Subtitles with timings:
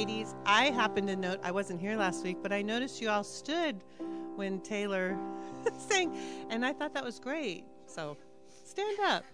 [0.00, 3.22] ladies, I happen to note, I wasn't here last week, but I noticed you all
[3.22, 3.84] stood
[4.34, 5.14] when Taylor
[5.78, 6.16] sang,
[6.48, 7.64] and I thought that was great.
[7.84, 8.16] So
[8.64, 9.24] stand up.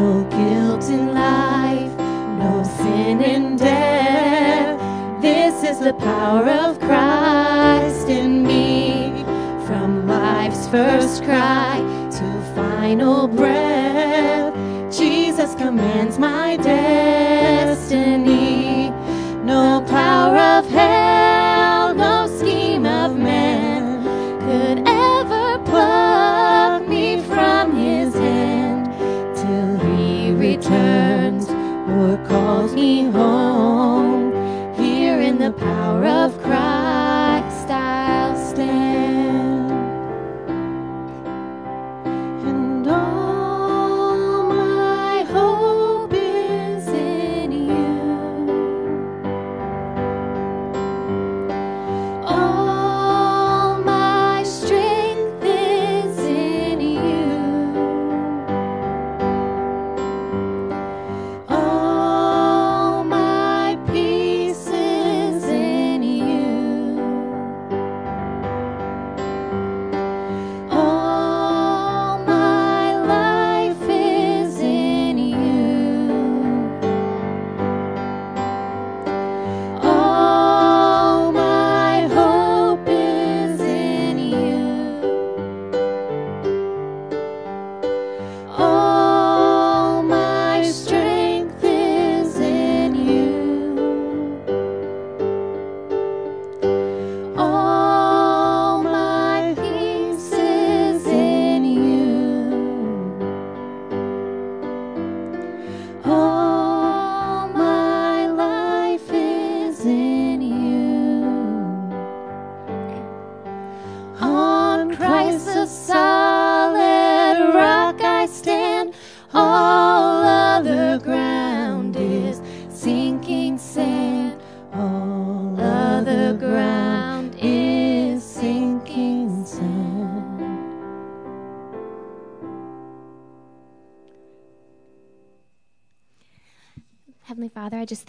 [0.00, 1.94] No guilt in life,
[2.38, 4.80] no sin in death.
[5.20, 9.12] This is the power of Christ in me.
[9.66, 11.76] From life's first cry
[12.16, 14.54] to final breath,
[14.90, 18.00] Jesus commands my destiny.
[19.44, 20.99] No power of hell.
[32.30, 34.32] calls me home.
[34.76, 36.69] Here in the power of Christ.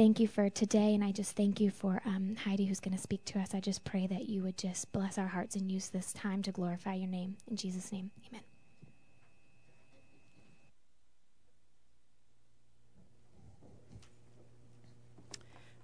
[0.02, 3.00] Thank you for today, and I just thank you for um, Heidi who's going to
[3.00, 3.54] speak to us.
[3.54, 6.52] I just pray that you would just bless our hearts and use this time to
[6.52, 7.38] glorify your name.
[7.48, 8.42] In Jesus' name, amen.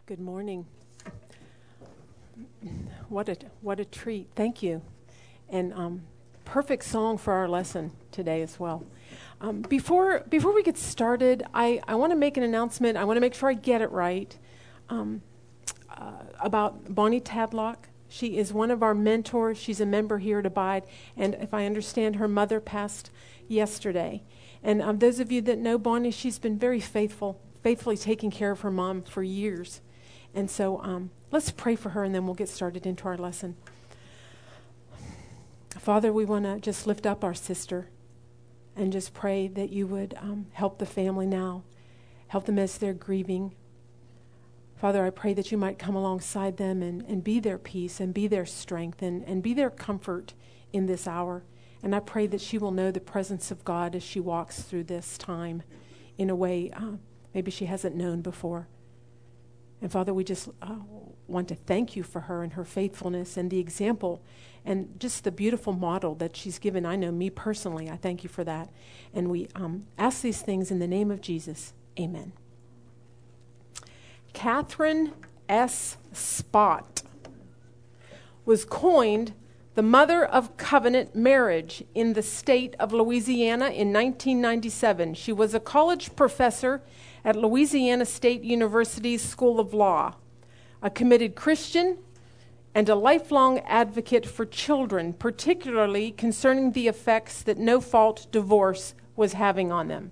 [0.08, 0.66] Good morning.
[3.10, 4.30] What a what a treat!
[4.36, 4.82] Thank you,
[5.48, 6.02] and um,
[6.44, 8.84] perfect song for our lesson today as well.
[9.40, 12.98] Um, before before we get started, I, I want to make an announcement.
[12.98, 14.36] I want to make sure I get it right
[14.90, 15.22] um,
[15.96, 17.78] uh, about Bonnie Tadlock.
[18.10, 19.58] She is one of our mentors.
[19.58, 20.84] She's a member here at Abide,
[21.16, 23.12] and if I understand, her mother passed
[23.48, 24.24] yesterday.
[24.64, 28.52] And um, those of you that know Bonnie, she's been very faithful, faithfully taking care
[28.52, 29.82] of her mom for years.
[30.34, 33.56] And so um, let's pray for her and then we'll get started into our lesson.
[35.70, 37.88] Father, we want to just lift up our sister
[38.78, 41.64] and just pray that you would um, help the family now,
[42.28, 43.54] help them as they're grieving.
[44.76, 48.14] Father, I pray that you might come alongside them and, and be their peace and
[48.14, 50.34] be their strength and, and be their comfort
[50.72, 51.44] in this hour.
[51.82, 54.84] And I pray that she will know the presence of God as she walks through
[54.86, 55.64] this time
[56.18, 56.94] in a way uh,
[57.34, 58.68] maybe she hasn't known before.
[59.82, 60.76] And Father, we just uh,
[61.28, 64.22] want to thank you for her and her faithfulness and the example
[64.66, 66.86] and just the beautiful model that she's given.
[66.86, 67.90] I know me personally.
[67.90, 68.70] I thank you for that.
[69.14, 71.74] And we um, ask these things in the name of Jesus.
[72.00, 72.34] Amen.
[74.34, 75.14] Katherine
[75.48, 75.98] S.
[76.14, 77.04] Spaht
[78.46, 79.34] was coined
[79.76, 85.14] the mother of covenant marriage in the state of Louisiana in 1997.
[85.14, 86.82] She was a college professor
[87.24, 90.16] at Louisiana State University's School of Law,
[90.82, 91.98] a committed Christian,
[92.76, 99.34] and a lifelong advocate for children, particularly concerning the effects that no fault divorce was
[99.34, 100.12] having on them.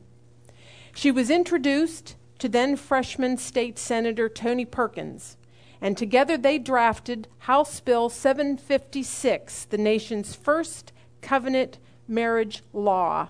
[0.96, 5.38] She was introduced to then freshman state senator Tony Perkins,
[5.80, 10.92] and together they drafted House Bill 756, the nation's first
[11.22, 11.78] covenant
[12.08, 13.30] marriage law.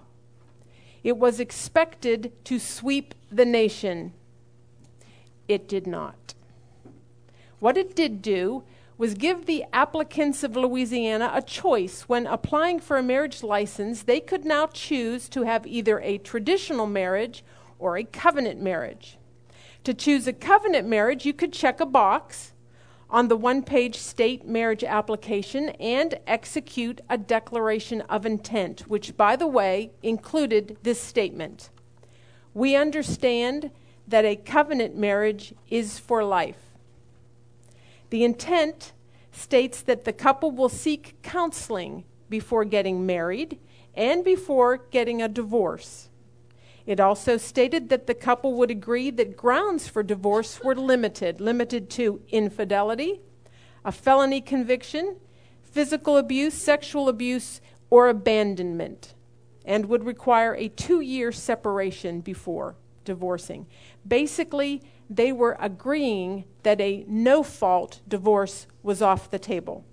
[1.03, 4.13] It was expected to sweep the nation.
[5.47, 6.34] It did not.
[7.65, 8.63] What it did do
[8.95, 12.03] was give the applicants of Louisiana a choice.
[12.03, 16.85] When applying for a marriage license, they could now choose to have either a traditional
[16.85, 17.43] marriage
[17.79, 19.17] or a covenant marriage.
[19.83, 22.53] To choose a covenant marriage, you could check a box
[23.09, 29.35] on the one page state marriage application and execute a declaration of intent, which, by
[29.35, 31.71] the way, included this statement
[32.53, 33.71] We understand
[34.07, 36.64] that a covenant marriage is for life.
[38.15, 38.93] The intent
[39.33, 43.59] states that the couple will seek counseling before getting married
[43.93, 46.07] and before getting a divorce.
[46.85, 51.89] It also stated that the couple would agree that grounds for divorce were limited, limited
[51.89, 53.19] to infidelity,
[53.83, 55.17] a felony conviction,
[55.61, 59.13] physical abuse, sexual abuse, or abandonment,
[59.65, 63.67] and would require a two year separation before divorcing.
[64.07, 69.85] Basically, they were agreeing that a no fault divorce was off the table.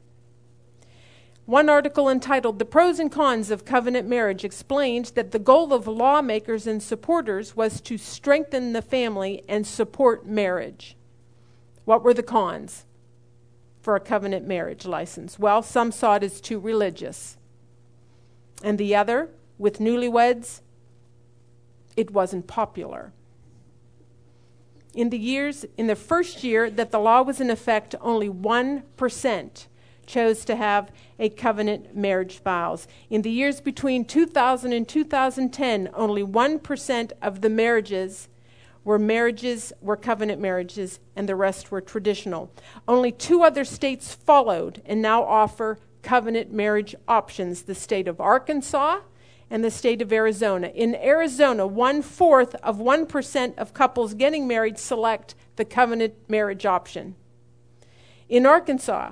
[1.44, 5.88] One article entitled The Pros and Cons of Covenant Marriage explained that the goal of
[5.88, 10.96] lawmakers and supporters was to strengthen the family and support marriage.
[11.84, 12.86] What were the cons
[13.80, 15.36] for a covenant marriage license?
[15.38, 17.36] Well, some saw it as too religious.
[18.62, 20.60] And the other, with newlyweds,
[21.96, 23.12] it wasn't popular.
[24.94, 29.66] In the years in the first year that the law was in effect, only 1%
[30.04, 32.86] chose to have a covenant marriage vows.
[33.08, 38.28] In the years between 2000 and 2010, only 1% of the marriages
[38.84, 42.50] were marriages were covenant marriages and the rest were traditional.
[42.86, 49.00] Only two other states followed and now offer covenant marriage options, the state of Arkansas
[49.52, 50.68] and the state of Arizona.
[50.68, 57.16] In Arizona, one fourth of 1% of couples getting married select the covenant marriage option.
[58.30, 59.10] In Arkansas,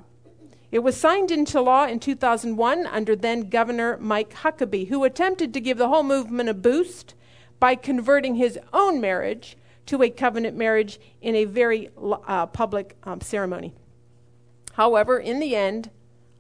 [0.73, 5.61] it was signed into law in 2001 under then Governor Mike Huckabee, who attempted to
[5.61, 7.13] give the whole movement a boost
[7.59, 11.91] by converting his own marriage to a covenant marriage in a very
[12.27, 13.75] uh, public um, ceremony.
[14.73, 15.91] However, in the end,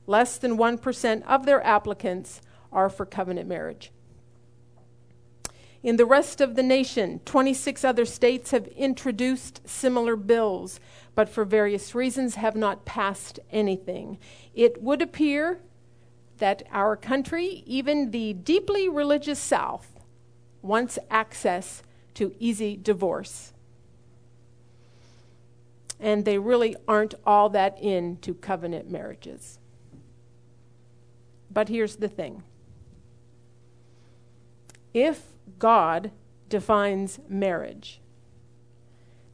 [0.07, 2.41] less than 1% of their applicants
[2.73, 3.91] are for covenant marriage.
[5.83, 10.79] In the rest of the nation, 26 other states have introduced similar bills
[11.15, 14.19] but for various reasons have not passed anything.
[14.55, 15.61] It would appear
[16.39, 20.01] that our country, even the deeply religious South,
[20.63, 21.83] wants access
[22.15, 23.53] to easy divorce.
[26.03, 29.59] and they really aren't all that into covenant marriages.
[31.51, 32.43] But here's the thing
[34.93, 36.11] if God
[36.49, 38.01] defines marriage,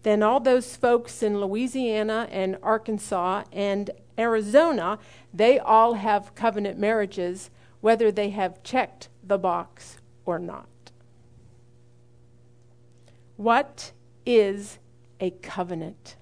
[0.02, 4.98] then all those folks in Louisiana and Arkansas and Arizona,
[5.34, 10.68] they all have covenant marriages, whether they have checked the box or not.
[13.36, 13.92] What
[14.24, 14.78] is
[15.20, 16.16] a covenant?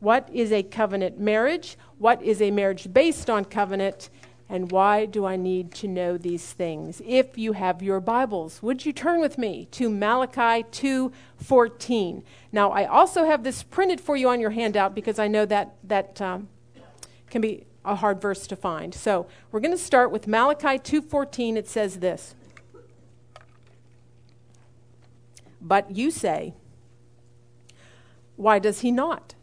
[0.00, 1.76] What is a covenant marriage?
[1.98, 4.10] What is a marriage based on covenant?
[4.50, 7.02] And why do I need to know these things?
[7.04, 12.22] If you have your Bibles, would you turn with me to Malachi 2:14?
[12.50, 15.74] Now, I also have this printed for you on your handout because I know that
[15.84, 16.48] that um,
[17.28, 18.94] can be a hard verse to find.
[18.94, 21.56] So, we're going to start with Malachi 2:14.
[21.56, 22.34] It says this:
[25.60, 26.54] But you say,
[28.36, 29.34] why does he not?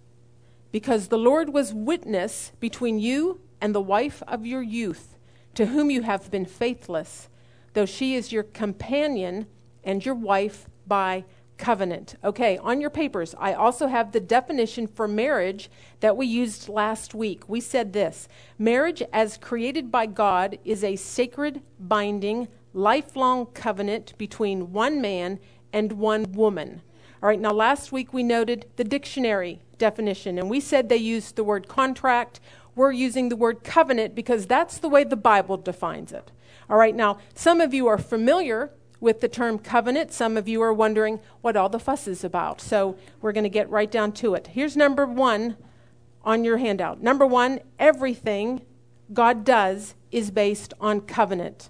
[0.72, 5.18] Because the Lord was witness between you and the wife of your youth,
[5.56, 7.30] to whom you have been faithless,
[7.74, 9.48] though she is your companion
[9.84, 11.24] and your wife by
[11.58, 12.16] covenant.
[12.24, 15.70] Okay, on your papers, I also have the definition for marriage
[16.00, 17.48] that we used last week.
[17.48, 24.74] We said this Marriage, as created by God, is a sacred, binding, lifelong covenant between
[24.74, 25.40] one man
[25.72, 26.82] and one woman.
[27.24, 31.36] All right, now last week we noted the dictionary definition, and we said they used
[31.36, 32.40] the word contract
[32.76, 36.32] we're using the word covenant because that's the way the Bible defines it.
[36.70, 40.12] All right, now, some of you are familiar with the term covenant.
[40.12, 42.60] Some of you are wondering what all the fuss is about.
[42.60, 44.48] So we're going to get right down to it.
[44.48, 45.58] Here's number one
[46.24, 47.02] on your handout.
[47.02, 48.62] Number one, everything
[49.14, 51.70] God does is based on covenant.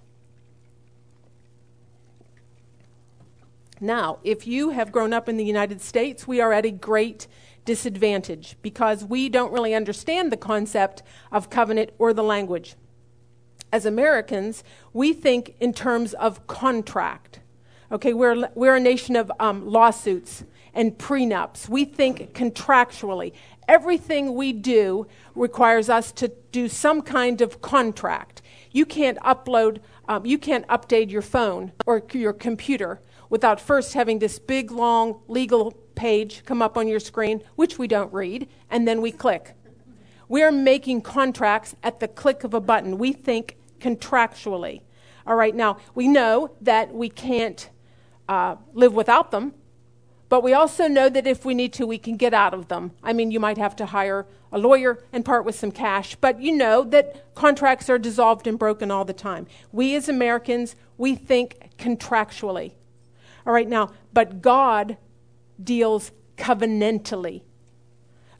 [3.81, 7.27] Now, if you have grown up in the United States, we are at a great
[7.65, 12.75] disadvantage because we don't really understand the concept of covenant or the language.
[13.73, 14.63] As Americans,
[14.93, 17.39] we think in terms of contract.
[17.91, 21.67] Okay, we're, we're a nation of um, lawsuits and prenups.
[21.67, 23.33] We think contractually.
[23.67, 28.41] Everything we do requires us to do some kind of contract.
[28.71, 34.19] You can't upload, um, you can't update your phone or your computer without first having
[34.19, 38.87] this big, long legal page come up on your screen, which we don't read, and
[38.87, 39.55] then we click.
[40.27, 42.97] We're making contracts at the click of a button.
[42.97, 44.81] We think contractually.
[45.27, 47.69] All right, now we know that we can't
[48.27, 49.53] uh, live without them,
[50.29, 52.91] but we also know that if we need to, we can get out of them.
[53.03, 56.41] I mean, you might have to hire a lawyer and part with some cash, but
[56.41, 59.47] you know that contracts are dissolved and broken all the time.
[59.71, 62.73] We as Americans, we think contractually.
[63.45, 64.97] All right, now, but God
[65.61, 67.41] deals covenantally.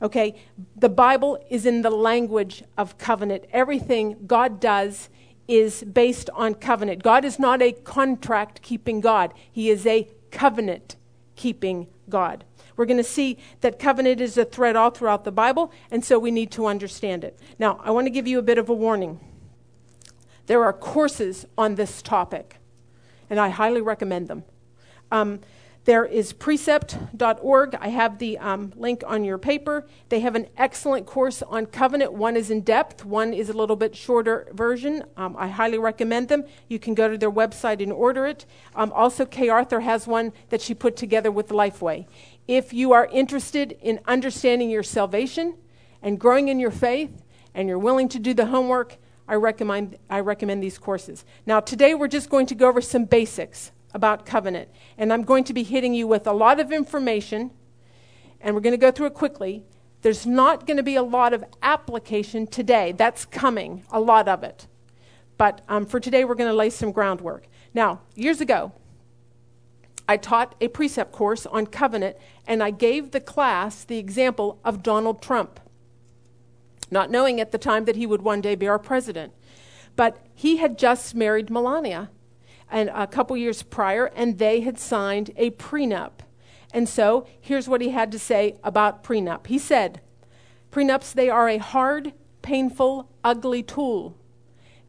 [0.02, 0.34] Okay?
[0.76, 3.44] The Bible is in the language of covenant.
[3.52, 5.08] Everything God does
[5.48, 7.02] is based on covenant.
[7.02, 10.96] God is not a contract keeping God, He is a covenant
[11.36, 12.44] keeping God.
[12.76, 16.18] We're going to see that covenant is a thread all throughout the Bible, and so
[16.18, 17.38] we need to understand it.
[17.58, 19.20] Now, I want to give you a bit of a warning.
[20.46, 22.56] There are courses on this topic,
[23.30, 24.44] and I highly recommend them.
[25.10, 25.40] Um,
[25.86, 27.76] there is precept.org.
[27.76, 29.86] I have the um, link on your paper.
[30.08, 32.12] They have an excellent course on covenant.
[32.12, 35.04] One is in depth, one is a little bit shorter version.
[35.16, 36.44] Um, I highly recommend them.
[36.68, 38.46] You can go to their website and order it.
[38.74, 42.06] Um, also, Kay Arthur has one that she put together with Lifeway.
[42.48, 45.54] If you are interested in understanding your salvation
[46.02, 47.22] and growing in your faith,
[47.56, 51.24] and you're willing to do the homework, I recommend, I recommend these courses.
[51.46, 54.68] Now, today we're just going to go over some basics about covenant.
[54.98, 57.50] And I'm going to be hitting you with a lot of information,
[58.40, 59.64] and we're going to go through it quickly.
[60.02, 62.92] There's not going to be a lot of application today.
[62.92, 64.68] That's coming, a lot of it.
[65.38, 67.48] But um, for today, we're going to lay some groundwork.
[67.74, 68.72] Now, years ago,
[70.08, 74.82] I taught a precept course on covenant, and I gave the class the example of
[74.82, 75.58] Donald Trump,
[76.90, 79.32] not knowing at the time that he would one day be our president.
[79.96, 82.10] But he had just married Melania,
[82.70, 86.12] and a couple years prior, and they had signed a prenup.
[86.72, 89.46] And so here's what he had to say about prenup.
[89.46, 90.00] He said,
[90.70, 94.16] Prenups, they are a hard, painful, ugly tool.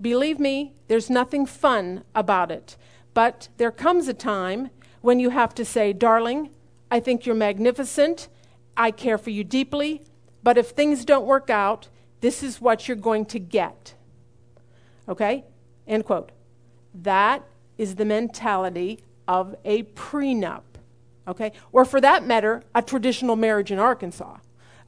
[0.01, 2.75] Believe me, there's nothing fun about it.
[3.13, 4.69] But there comes a time
[5.01, 6.49] when you have to say, Darling,
[6.91, 8.27] I think you're magnificent.
[8.75, 10.03] I care for you deeply.
[10.43, 11.87] But if things don't work out,
[12.21, 13.93] this is what you're going to get.
[15.07, 15.45] Okay?
[15.87, 16.31] End quote.
[16.93, 17.43] That
[17.77, 20.63] is the mentality of a prenup,
[21.27, 21.51] okay?
[21.71, 24.37] Or for that matter, a traditional marriage in Arkansas,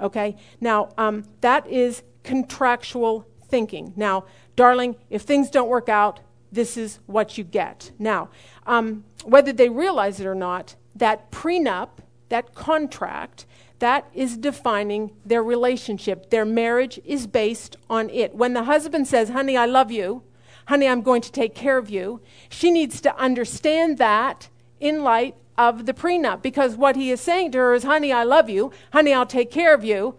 [0.01, 0.35] Okay?
[0.61, 3.93] Now, um, that is contractual thinking.
[3.95, 6.19] Now, darling, if things don't work out,
[6.51, 7.91] this is what you get.
[7.99, 8.29] Now,
[8.65, 11.89] um, whether they realize it or not, that prenup,
[12.29, 13.45] that contract,
[13.79, 16.29] that is defining their relationship.
[16.29, 18.35] Their marriage is based on it.
[18.35, 20.23] When the husband says, Honey, I love you,
[20.69, 24.49] honey, I'm going to take care of you, she needs to understand that
[24.79, 28.23] in light of the prenup because what he is saying to her is, Honey, I
[28.23, 30.15] love you, honey, I'll take care of you.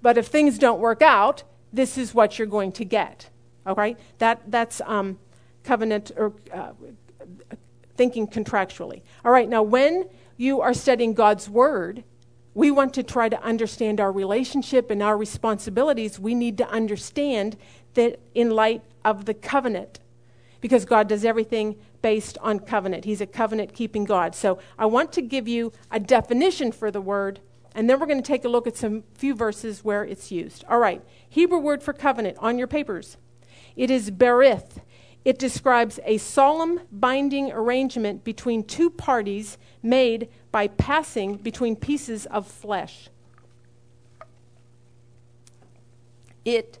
[0.00, 3.28] But if things don't work out, this is what you're going to get.
[3.66, 3.98] All right?
[4.18, 5.18] That, that's um,
[5.64, 6.70] covenant or uh,
[7.96, 9.02] thinking contractually.
[9.24, 12.04] All right, now when you are studying God's Word,
[12.54, 16.20] we want to try to understand our relationship and our responsibilities.
[16.20, 17.56] We need to understand
[17.94, 20.00] that in light of the covenant,
[20.60, 23.04] because God does everything based on covenant.
[23.04, 24.34] He's a covenant keeping God.
[24.34, 27.40] So I want to give you a definition for the word,
[27.74, 30.64] and then we're going to take a look at some few verses where it's used.
[30.68, 33.16] All right, Hebrew word for covenant on your papers.
[33.76, 34.80] It is berith.
[35.24, 42.46] It describes a solemn binding arrangement between two parties made by passing between pieces of
[42.46, 43.08] flesh.
[46.44, 46.78] It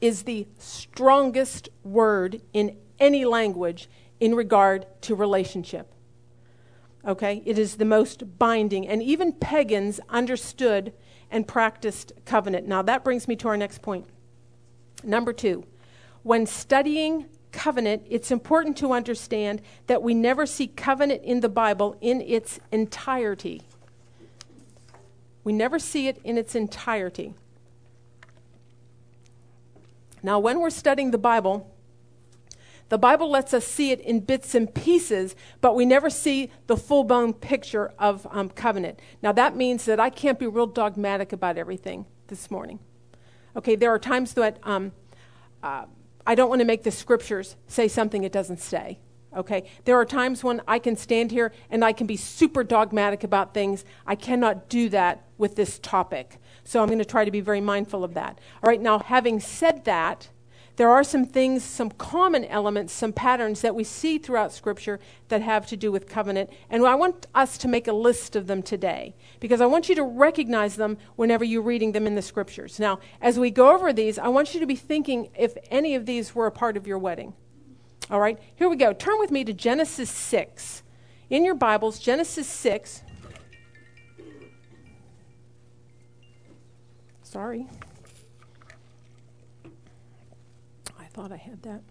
[0.00, 3.88] is the strongest word in any language
[4.20, 5.92] in regard to relationship.
[7.06, 7.42] Okay?
[7.44, 8.86] It is the most binding.
[8.88, 10.92] And even pagans understood
[11.30, 12.66] and practiced covenant.
[12.66, 14.06] Now, that brings me to our next point.
[15.04, 15.64] Number two,
[16.22, 21.96] when studying covenant, it's important to understand that we never see covenant in the Bible
[22.00, 23.62] in its entirety.
[25.44, 27.34] We never see it in its entirety.
[30.22, 31.72] Now, when we're studying the Bible,
[32.88, 36.76] the Bible lets us see it in bits and pieces, but we never see the
[36.76, 39.00] full blown picture of um, covenant.
[39.22, 42.78] Now, that means that I can't be real dogmatic about everything this morning.
[43.56, 44.92] Okay, there are times that um,
[45.62, 45.86] uh,
[46.26, 48.98] I don't want to make the scriptures say something it doesn't say.
[49.36, 53.22] Okay, there are times when I can stand here and I can be super dogmatic
[53.22, 53.84] about things.
[54.06, 56.38] I cannot do that with this topic.
[56.66, 58.40] So I'm going to try to be very mindful of that.
[58.62, 60.28] All right, now, having said that,
[60.74, 64.98] there are some things, some common elements, some patterns that we see throughout Scripture
[65.28, 66.50] that have to do with covenant.
[66.68, 69.94] And I want us to make a list of them today because I want you
[69.94, 72.78] to recognize them whenever you're reading them in the Scriptures.
[72.78, 76.04] Now, as we go over these, I want you to be thinking if any of
[76.04, 77.32] these were a part of your wedding.
[78.10, 78.92] All right, here we go.
[78.92, 80.82] Turn with me to Genesis 6.
[81.30, 83.02] In your Bibles, Genesis 6.
[87.26, 87.66] Sorry.
[90.96, 91.82] I thought I had that.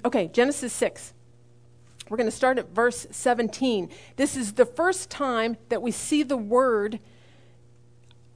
[0.06, 1.12] okay, Genesis 6.
[2.08, 3.90] We're going to start at verse 17.
[4.16, 6.98] This is the first time that we see the word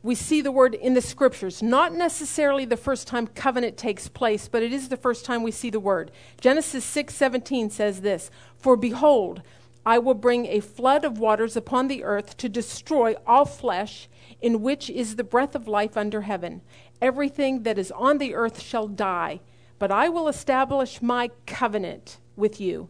[0.02, 1.62] we see the word in the scriptures.
[1.64, 5.50] Not necessarily the first time covenant takes place, but it is the first time we
[5.50, 6.12] see the word.
[6.40, 9.42] Genesis 6:17 says this, "For behold,
[9.84, 14.08] I will bring a flood of waters upon the earth to destroy all flesh,
[14.46, 16.62] in which is the breath of life under heaven,
[17.00, 19.40] Everything that is on the earth shall die,
[19.78, 22.88] but I will establish my covenant with you.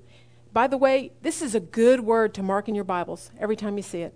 [0.53, 3.77] By the way, this is a good word to mark in your Bibles every time
[3.77, 4.15] you see it.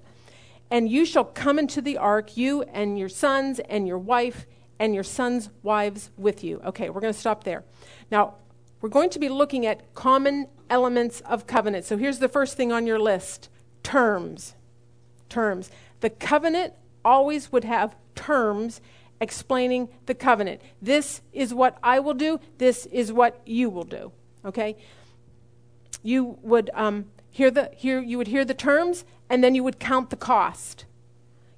[0.71, 4.47] And you shall come into the ark, you and your sons and your wife
[4.79, 6.61] and your sons' wives with you.
[6.65, 7.65] Okay, we're going to stop there.
[8.11, 8.37] Now,
[8.81, 11.85] we're going to be looking at common elements of covenant.
[11.85, 13.51] So here's the first thing on your list
[13.83, 14.55] terms.
[15.29, 15.71] Terms.
[15.99, 16.75] The covenant
[17.05, 18.81] always would have terms
[19.21, 20.61] explaining the covenant.
[20.81, 24.13] This is what I will do, this is what you will do.
[24.45, 24.77] Okay?
[26.03, 29.79] You would um, hear the hear you would hear the terms and then you would
[29.79, 30.87] count the cost.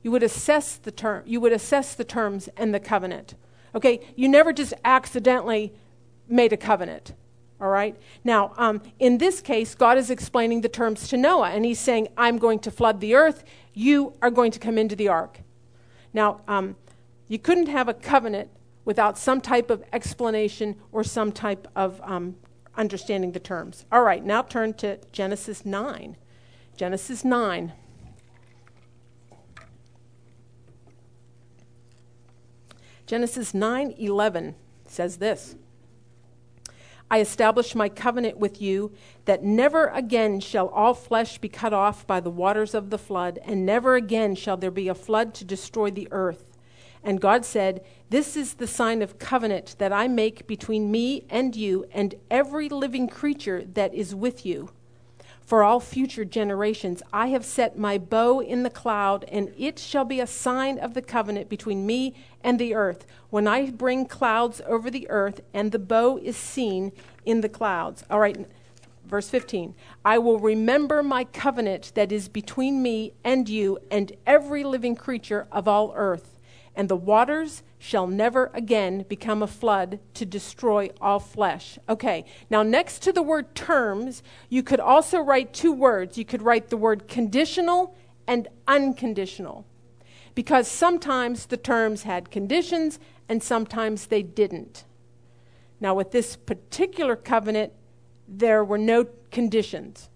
[0.03, 3.35] You would assess the term you would assess the terms and the covenant.
[3.75, 4.01] Okay?
[4.17, 5.73] You never just accidentally
[6.29, 7.15] made a covenant.
[7.63, 7.97] All right?
[8.25, 12.09] Now, um, in this case, God is explaining the terms to Noah, and he's saying,
[12.17, 13.45] I'm going to flood the earth.
[13.73, 15.39] You are going to come into the ark.
[16.13, 16.75] Now, um,
[17.29, 18.51] you couldn't have a covenant
[18.85, 22.35] without some type of explanation or some type of um,
[22.77, 23.87] understanding the terms.
[23.93, 26.17] All right, now turn to Genesis 9.
[26.77, 27.73] Genesis 9.
[33.07, 34.55] Genesis 9:11
[34.87, 35.55] says this.
[37.13, 38.91] I establish my covenant with you
[39.27, 43.39] that never again shall all flesh be cut off by the waters of the flood,
[43.45, 46.57] and never again shall there be a flood to destroy the earth.
[47.05, 51.55] And God said, This is the sign of covenant that I make between me and
[51.55, 54.71] you and every living creature that is with you.
[55.45, 57.03] For all future generations.
[57.13, 60.95] I have set my bow in the cloud, and it shall be a sign of
[60.95, 63.07] the covenant between me and the earth.
[63.31, 66.93] When I bring clouds over the earth, and the bow is seen
[67.25, 68.05] in the clouds.
[68.11, 68.47] All right,
[69.05, 69.75] verse 15.
[70.05, 75.47] I will remember my covenant that is between me and you and every living creature
[75.53, 76.32] of all earth,
[76.75, 81.79] and the waters shall never again become a flood to destroy all flesh.
[81.89, 86.17] Okay, now next to the word terms, you could also write two words.
[86.17, 87.95] You could write the word conditional
[88.27, 89.67] and unconditional.
[90.35, 94.85] Because sometimes the terms had conditions and sometimes they didn't.
[95.81, 97.73] Now, with this particular covenant,
[98.29, 100.09] there were no conditions.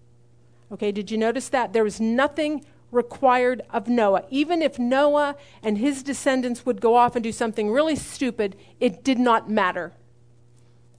[0.71, 1.73] Okay, did you notice that?
[1.73, 4.23] There was nothing required of Noah.
[4.29, 9.03] Even if Noah and his descendants would go off and do something really stupid, it
[9.03, 9.93] did not matter.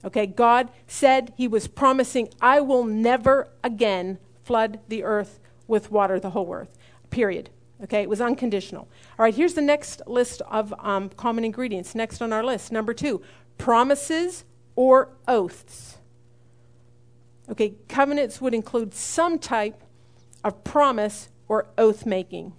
[0.03, 6.19] Okay, God said He was promising, I will never again flood the earth with water,
[6.19, 6.77] the whole earth.
[7.09, 7.49] Period.
[7.83, 8.87] Okay, it was unconditional.
[9.17, 11.95] All right, here's the next list of um, common ingredients.
[11.95, 13.21] Next on our list, number two
[13.57, 14.43] promises
[14.75, 15.97] or oaths.
[17.49, 19.81] Okay, covenants would include some type
[20.43, 22.53] of promise or oath making.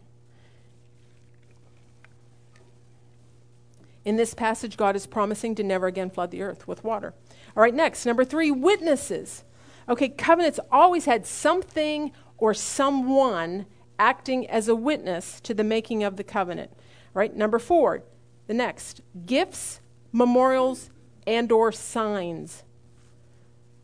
[4.04, 7.14] In this passage, God is promising to never again flood the earth with water.
[7.56, 9.44] All right, next, number three, witnesses.
[9.88, 13.66] Okay, covenants always had something or someone
[13.98, 16.70] acting as a witness to the making of the covenant.
[16.72, 18.02] All right, number four,
[18.46, 19.80] the next, gifts,
[20.12, 20.90] memorials,
[21.26, 22.64] and or signs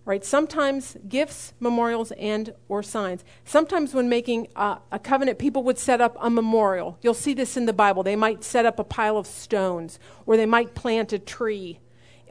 [0.06, 0.24] right?
[0.24, 3.24] Sometimes gifts memorials and or signs.
[3.44, 6.96] Sometimes when making a, a, covenant people would set up a memorial.
[7.02, 8.04] You'll see this in the bible.
[8.04, 11.80] They might set up a pile of stones or they might plant a tree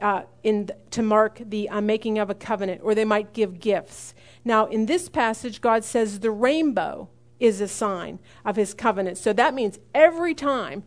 [0.00, 4.14] uh, in, to mark the uh, making of a covenant or they might give gifts.
[4.42, 9.18] Now in this passage god says the rainbow is a sign of his covenant.
[9.18, 10.84] So that means every time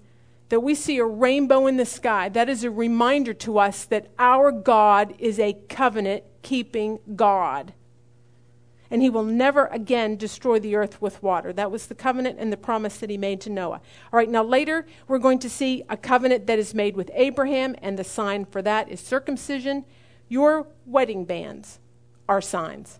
[0.50, 4.08] that we see a rainbow in the sky, that is a reminder to us that
[4.18, 7.74] our God is a covenant keeping God.
[8.92, 11.54] And he will never again destroy the earth with water.
[11.54, 13.82] That was the covenant and the promise that he made to Noah.
[14.12, 17.76] All right, now later we're going to see a covenant that is made with Abraham,
[17.82, 19.86] and the sign for that is circumcision.
[20.28, 21.80] Your wedding bands
[22.28, 23.00] are signs.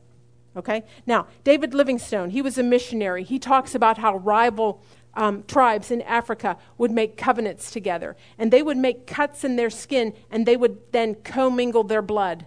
[0.56, 0.84] Okay?
[1.06, 3.24] Now, David Livingstone, he was a missionary.
[3.24, 8.62] He talks about how rival um, tribes in Africa would make covenants together, and they
[8.62, 12.46] would make cuts in their skin, and they would then commingle their blood.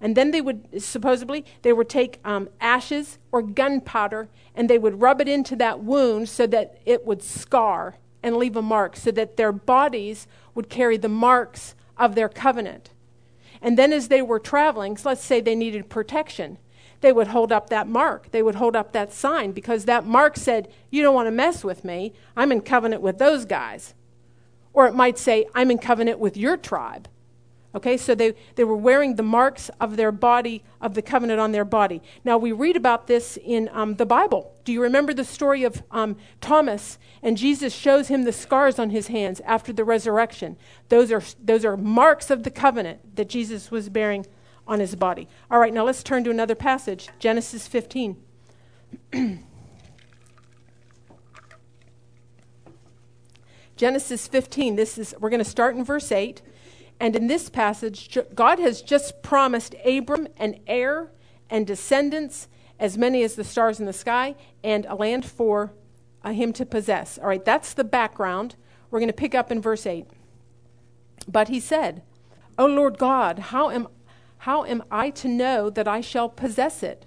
[0.00, 5.00] And then they would, supposedly, they would take um, ashes or gunpowder and they would
[5.00, 9.10] rub it into that wound so that it would scar and leave a mark, so
[9.10, 12.90] that their bodies would carry the marks of their covenant.
[13.60, 16.58] And then as they were traveling, so let's say they needed protection,
[17.00, 18.30] they would hold up that mark.
[18.30, 21.62] They would hold up that sign because that mark said, You don't want to mess
[21.62, 22.14] with me.
[22.34, 23.94] I'm in covenant with those guys.
[24.72, 27.08] Or it might say, I'm in covenant with your tribe.
[27.74, 31.50] Okay, so they, they were wearing the marks of their body, of the covenant on
[31.50, 32.00] their body.
[32.24, 34.54] Now, we read about this in um, the Bible.
[34.64, 36.98] Do you remember the story of um, Thomas?
[37.20, 40.56] And Jesus shows him the scars on his hands after the resurrection.
[40.88, 44.24] Those are, those are marks of the covenant that Jesus was bearing
[44.68, 45.26] on his body.
[45.50, 48.16] All right, now let's turn to another passage Genesis 15.
[53.76, 56.40] Genesis 15, this is, we're going to start in verse 8.
[57.00, 61.10] And in this passage, God has just promised Abram an heir
[61.50, 65.72] and descendants, as many as the stars in the sky, and a land for
[66.22, 67.18] uh, him to possess.
[67.18, 68.56] All right, that's the background.
[68.90, 70.06] We're going to pick up in verse 8.
[71.28, 72.02] But he said,
[72.58, 73.88] O Lord God, how am
[74.38, 77.06] how am I to know that I shall possess it?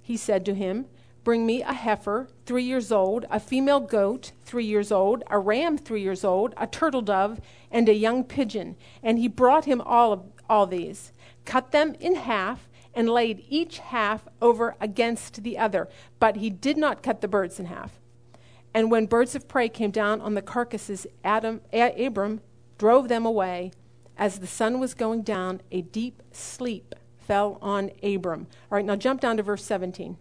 [0.00, 0.86] He said to him,
[1.24, 5.78] Bring me a heifer, three years old, a female goat, three years old, a ram,
[5.78, 8.76] three years old, a turtle dove, and a young pigeon.
[9.02, 11.12] And he brought him all, of, all these,
[11.44, 15.88] cut them in half, and laid each half over against the other.
[16.18, 18.00] But he did not cut the birds in half.
[18.74, 22.40] And when birds of prey came down on the carcasses, Adam, Abram
[22.78, 23.72] drove them away
[24.18, 28.46] as the sun was going down, a deep sleep fell on Abram.
[28.70, 30.16] All right, now jump down to verse 17.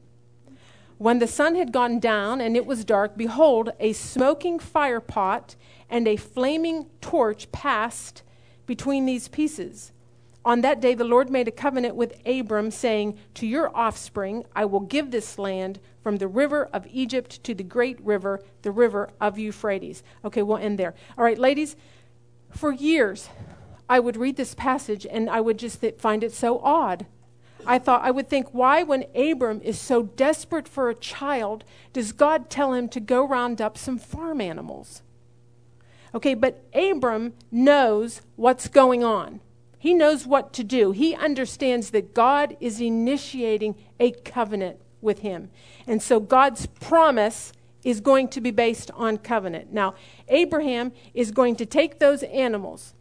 [1.01, 5.55] When the sun had gone down and it was dark, behold, a smoking fire pot
[5.89, 8.21] and a flaming torch passed
[8.67, 9.93] between these pieces.
[10.45, 14.65] On that day, the Lord made a covenant with Abram, saying, To your offspring I
[14.65, 19.09] will give this land from the river of Egypt to the great river, the river
[19.19, 20.03] of Euphrates.
[20.23, 20.93] Okay, we'll end there.
[21.17, 21.75] All right, ladies,
[22.51, 23.27] for years,
[23.89, 27.07] I would read this passage and I would just find it so odd.
[27.65, 32.11] I thought, I would think, why, when Abram is so desperate for a child, does
[32.11, 35.01] God tell him to go round up some farm animals?
[36.13, 39.39] Okay, but Abram knows what's going on.
[39.77, 40.91] He knows what to do.
[40.91, 45.49] He understands that God is initiating a covenant with him.
[45.87, 49.73] And so God's promise is going to be based on covenant.
[49.73, 49.95] Now,
[50.27, 52.93] Abraham is going to take those animals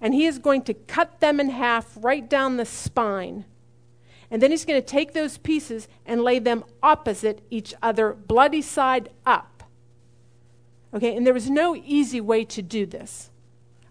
[0.00, 3.44] and he is going to cut them in half right down the spine.
[4.30, 8.62] And then he's going to take those pieces and lay them opposite each other, bloody
[8.62, 9.62] side up.
[10.92, 13.30] Okay, and there was no easy way to do this.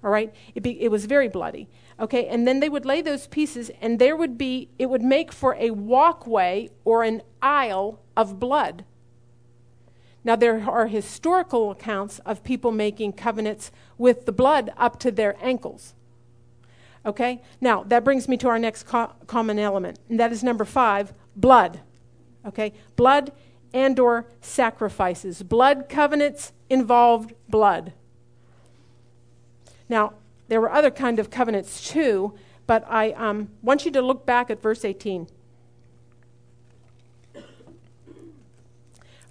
[0.04, 1.67] All right, it, be, it was very bloody.
[2.00, 5.32] Okay, and then they would lay those pieces, and there would be, it would make
[5.32, 8.86] for a walkway or an aisle of blood.
[10.23, 15.36] Now, there are historical accounts of people making covenants with the blood up to their
[15.41, 15.95] ankles.
[17.07, 17.41] Okay?
[17.61, 21.13] Now, that brings me to our next co- common element, and that is number five
[21.37, 21.79] blood.
[22.45, 22.73] Okay?
[22.97, 23.31] Blood
[23.73, 25.41] and or sacrifices.
[25.41, 27.93] Blood covenants involved blood.
[29.87, 30.13] Now,
[30.49, 32.33] there were other kind of covenants too,
[32.67, 35.27] but I um, want you to look back at verse 18.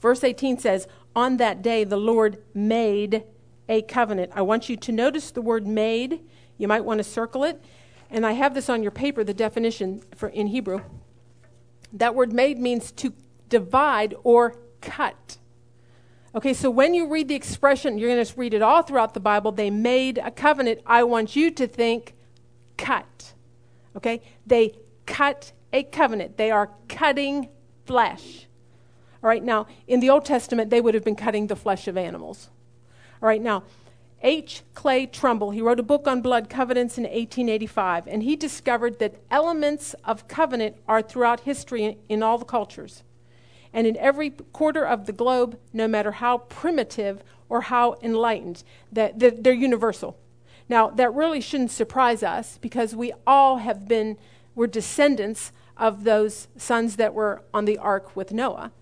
[0.00, 3.24] Verse 18 says, On that day the Lord made
[3.68, 4.32] a covenant.
[4.34, 6.20] I want you to notice the word made.
[6.58, 7.62] You might want to circle it.
[8.10, 10.80] And I have this on your paper, the definition for, in Hebrew.
[11.92, 13.12] That word made means to
[13.48, 15.38] divide or cut.
[16.34, 19.20] Okay, so when you read the expression, you're going to read it all throughout the
[19.20, 20.80] Bible, they made a covenant.
[20.86, 22.14] I want you to think
[22.76, 23.32] cut.
[23.96, 24.20] Okay?
[24.46, 24.74] They
[25.06, 26.36] cut a covenant.
[26.36, 27.48] They are cutting
[27.86, 28.46] flesh.
[29.22, 31.96] All right, now, in the Old Testament, they would have been cutting the flesh of
[31.96, 32.50] animals.
[33.22, 33.64] All right, now,
[34.22, 34.62] H.
[34.74, 39.20] Clay Trumbull, he wrote a book on blood covenants in 1885, and he discovered that
[39.30, 43.02] elements of covenant are throughout history in all the cultures.
[43.72, 49.18] And in every quarter of the globe, no matter how primitive or how enlightened, that,
[49.18, 50.16] that they're universal.
[50.68, 54.16] Now, that really shouldn't surprise us because we all have been,
[54.54, 58.72] we're descendants of those sons that were on the ark with Noah.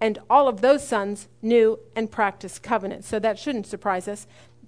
[0.00, 3.04] And all of those sons knew and practiced covenant.
[3.04, 4.26] So that shouldn't surprise us.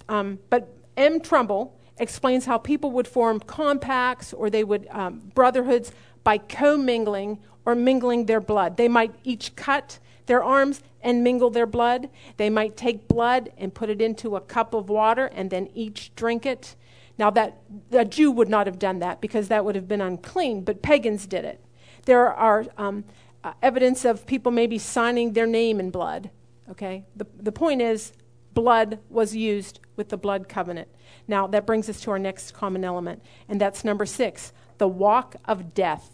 [0.09, 1.21] Um, but M.
[1.21, 5.93] Trumbull explains how people would form compacts or they would um, brotherhoods
[6.25, 8.77] by commingling or mingling their blood.
[8.77, 12.11] They might each cut their arms and mingle their blood.
[12.37, 16.15] They might take blood and put it into a cup of water and then each
[16.15, 16.77] drink it.
[17.19, 17.59] Now that
[17.93, 21.27] a Jew would not have done that because that would have been unclean, but pagans
[21.27, 21.61] did it.
[22.05, 23.05] There are um,
[23.43, 26.31] uh, evidence of people maybe signing their name in blood.
[26.71, 27.05] Okay?
[27.15, 28.13] The, the point is,
[28.57, 30.89] blood was used with the blood covenant.
[31.29, 35.37] Now, that brings us to our next common element, and that's number six the walk
[35.45, 36.11] of death.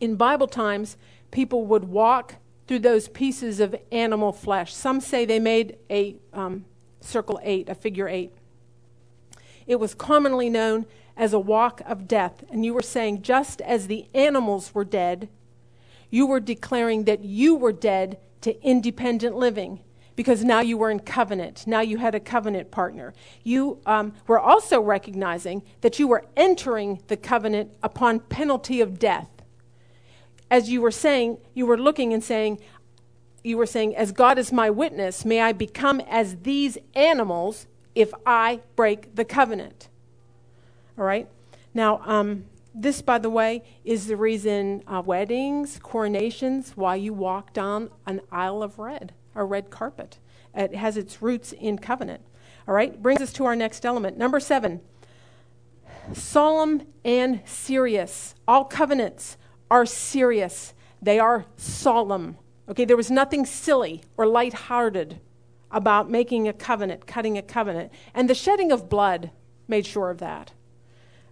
[0.00, 0.96] In Bible times,
[1.30, 4.74] people would walk through those pieces of animal flesh.
[4.74, 6.64] Some say they made a um,
[7.00, 8.32] circle eight, a figure eight.
[9.66, 12.44] It was commonly known as a walk of death.
[12.50, 15.28] And you were saying, just as the animals were dead,
[16.10, 19.80] you were declaring that you were dead to independent living
[20.16, 21.64] because now you were in covenant.
[21.64, 23.14] Now you had a covenant partner.
[23.44, 29.28] You um, were also recognizing that you were entering the covenant upon penalty of death.
[30.50, 32.58] As you were saying, you were looking and saying,
[33.44, 38.12] you were saying, as God is my witness, may I become as these animals if
[38.26, 39.88] I break the covenant.
[40.98, 41.28] All right?
[41.74, 42.46] Now, um,
[42.82, 48.20] this, by the way, is the reason uh, weddings, coronations, why you walk down an
[48.30, 50.18] aisle of red, a red carpet.
[50.54, 52.22] It has its roots in covenant.
[52.66, 53.00] All right?
[53.02, 54.16] Brings us to our next element.
[54.16, 54.80] Number seven
[56.14, 58.34] solemn and serious.
[58.46, 59.36] All covenants
[59.70, 62.38] are serious, they are solemn.
[62.68, 65.20] Okay, there was nothing silly or light-hearted
[65.70, 67.92] about making a covenant, cutting a covenant.
[68.14, 69.30] And the shedding of blood
[69.66, 70.52] made sure of that.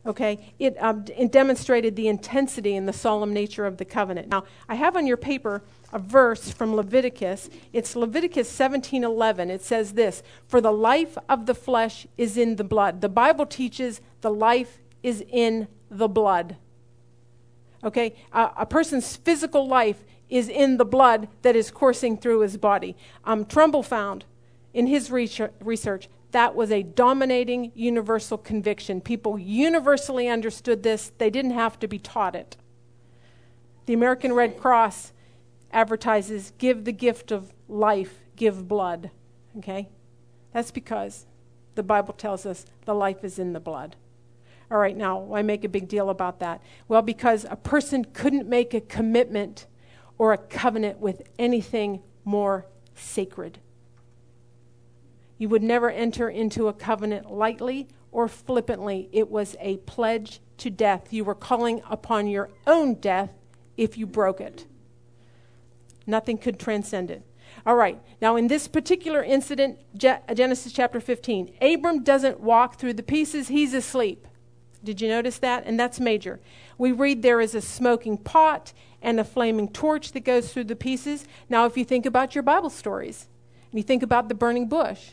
[0.06, 4.28] Okay, it, um, it demonstrated the intensity and the solemn nature of the covenant.
[4.28, 7.50] Now, I have on your paper a verse from Leviticus.
[7.72, 9.50] It's Leviticus 17:11.
[9.50, 13.46] It says this: "For the life of the flesh is in the blood." The Bible
[13.46, 16.56] teaches the life is in the blood.
[17.82, 22.56] Okay, uh, a person's physical life is in the blood that is coursing through his
[22.56, 22.96] body.
[23.24, 24.24] Um, Trumbull found
[24.72, 29.00] in his research that was a dominating universal conviction.
[29.00, 32.56] People universally understood this, they didn't have to be taught it.
[33.86, 35.12] The American Red Cross
[35.72, 39.10] advertises give the gift of life, give blood.
[39.58, 39.88] Okay?
[40.52, 41.26] That's because
[41.74, 43.96] the Bible tells us the life is in the blood.
[44.70, 46.60] All right, now, why make a big deal about that?
[46.88, 49.66] Well, because a person couldn't make a commitment
[50.18, 53.58] or a covenant with anything more sacred.
[55.38, 59.08] You would never enter into a covenant lightly or flippantly.
[59.12, 61.12] It was a pledge to death.
[61.12, 63.30] You were calling upon your own death
[63.76, 64.66] if you broke it.
[66.06, 67.22] Nothing could transcend it.
[67.64, 73.02] All right, now in this particular incident, Genesis chapter 15, Abram doesn't walk through the
[73.02, 74.26] pieces, he's asleep.
[74.84, 75.64] Did you notice that?
[75.66, 76.38] And that's major.
[76.78, 78.72] We read there is a smoking pot
[79.02, 81.26] and a flaming torch that goes through the pieces.
[81.48, 83.26] Now, if you think about your Bible stories,
[83.70, 85.10] and you think about the burning bush,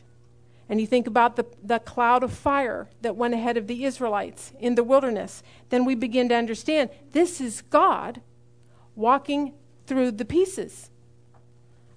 [0.69, 4.53] and you think about the, the cloud of fire that went ahead of the Israelites
[4.59, 8.21] in the wilderness, then we begin to understand this is God
[8.95, 9.53] walking
[9.85, 10.89] through the pieces.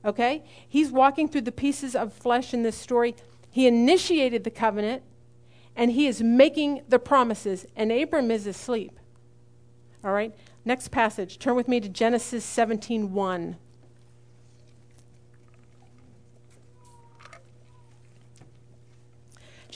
[0.05, 0.45] Okay?
[0.69, 3.15] He's walking through the pieces of flesh in this story.
[3.51, 5.03] He initiated the covenant
[5.77, 8.99] and he is making the promises, and Abram is asleep.
[10.03, 10.35] All right?
[10.65, 11.39] Next passage.
[11.39, 13.57] Turn with me to Genesis 17 1.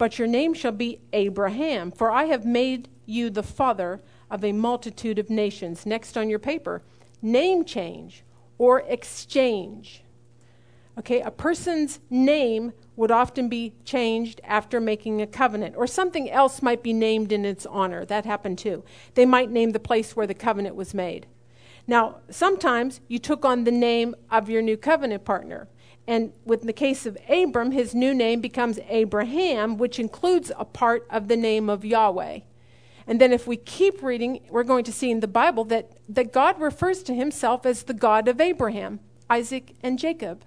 [0.00, 4.50] but your name shall be Abraham, for I have made you the father of a
[4.50, 5.84] multitude of nations.
[5.84, 6.82] Next on your paper,
[7.20, 8.24] name change
[8.56, 10.02] or exchange.
[10.98, 16.62] Okay, a person's name would often be changed after making a covenant, or something else
[16.62, 18.06] might be named in its honor.
[18.06, 18.82] That happened too.
[19.16, 21.26] They might name the place where the covenant was made.
[21.86, 25.68] Now, sometimes you took on the name of your new covenant partner.
[26.10, 31.06] And with the case of Abram, his new name becomes Abraham, which includes a part
[31.08, 32.40] of the name of Yahweh.
[33.06, 36.32] And then if we keep reading, we're going to see in the Bible that, that
[36.32, 38.98] God refers to himself as the God of Abraham,
[39.30, 40.42] Isaac, and Jacob.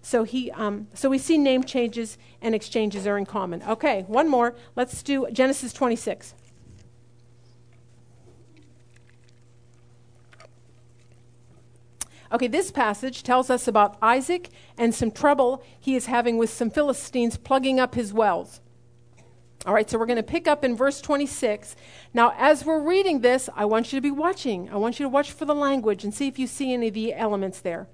[0.00, 3.62] So he, um, so we see name changes and exchanges are in common.
[3.64, 4.54] Okay, one more.
[4.74, 6.32] Let's do Genesis 26.
[12.34, 16.68] Okay, this passage tells us about Isaac and some trouble he is having with some
[16.68, 18.60] Philistines plugging up his wells.
[19.64, 21.76] All right, so we're going to pick up in verse 26.
[22.12, 24.68] Now, as we're reading this, I want you to be watching.
[24.68, 26.94] I want you to watch for the language and see if you see any of
[26.94, 27.86] the elements there.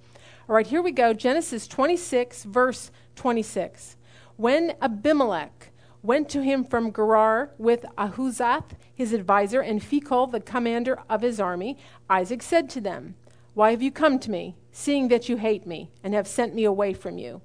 [0.48, 1.12] All right, here we go.
[1.12, 3.98] Genesis 26, verse 26.
[4.36, 5.70] When Abimelech
[6.02, 11.38] went to him from Gerar with Ahuzzath, his advisor, and Phicol, the commander of his
[11.38, 11.76] army,
[12.08, 13.16] Isaac said to them,
[13.54, 16.64] Why have you come to me, seeing that you hate me, and have sent me
[16.64, 17.42] away from you?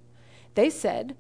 [0.54, 1.16] They said,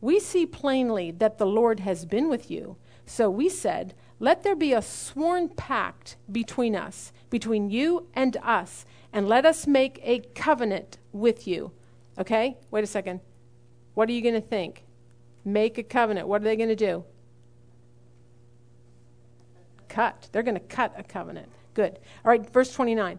[0.00, 2.76] We see plainly that the Lord has been with you.
[3.06, 8.84] So we said, Let there be a sworn pact between us, between you and us,
[9.12, 11.72] and let us make a covenant with you.
[12.18, 12.56] Okay?
[12.70, 13.20] Wait a second.
[13.94, 14.84] What are you going to think?
[15.44, 16.28] Make a covenant.
[16.28, 17.04] What are they going to do?
[19.88, 20.28] Cut.
[20.30, 21.48] They're going to cut a covenant.
[21.74, 21.98] Good.
[22.24, 23.18] All right, verse 29.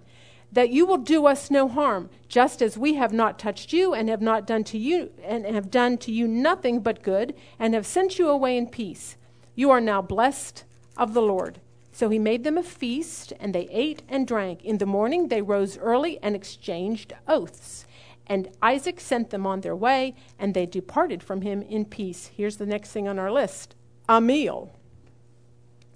[0.51, 4.09] That you will do us no harm, just as we have not touched you and
[4.09, 7.85] have not done to you and have done to you nothing but good, and have
[7.85, 9.15] sent you away in peace.
[9.55, 10.63] You are now blessed
[10.97, 11.61] of the Lord.
[11.91, 14.63] So he made them a feast, and they ate and drank.
[14.63, 17.85] In the morning they rose early and exchanged oaths.
[18.25, 22.27] And Isaac sent them on their way, and they departed from him in peace.
[22.27, 23.75] Here's the next thing on our list
[24.07, 24.71] a meal.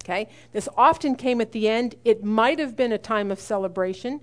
[0.03, 1.95] Okay, this often came at the end.
[2.03, 4.19] It might have been a time of celebration.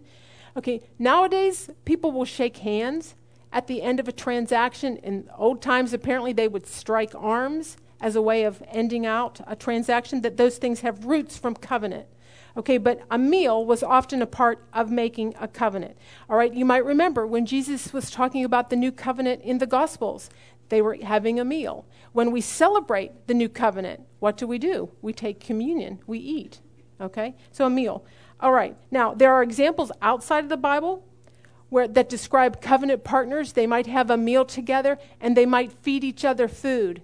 [0.57, 3.15] Okay, nowadays people will shake hands
[3.51, 4.99] at the end of a transaction.
[4.99, 9.57] In old times, apparently they would strike arms as a way of ending out a
[9.57, 12.07] transaction, that those things have roots from covenant.
[12.57, 15.97] Okay, but a meal was often a part of making a covenant.
[16.29, 19.67] All right, you might remember when Jesus was talking about the new covenant in the
[19.67, 20.31] Gospels,
[20.71, 21.85] they were having a meal.
[22.13, 24.91] When we celebrate the new covenant, what do we do?
[25.03, 26.61] We take communion, we eat.
[27.01, 28.05] Okay, so a meal.
[28.41, 31.07] All right, now there are examples outside of the Bible
[31.69, 33.53] where, that describe covenant partners.
[33.53, 37.03] They might have a meal together and they might feed each other food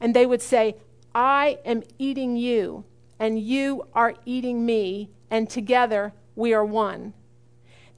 [0.00, 0.76] and they would say,
[1.14, 2.84] I am eating you,
[3.18, 7.12] and you are eating me, and together we are one.